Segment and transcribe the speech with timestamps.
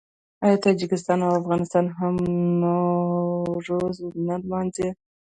[0.45, 2.15] آیا تاجکستان او افغانستان هم
[2.61, 4.87] نوروز نه لمانځي؟